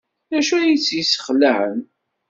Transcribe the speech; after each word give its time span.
D 0.29 0.31
acu 0.39 0.55
ay 0.57 0.77
tt-yesxelɛen? 0.77 1.79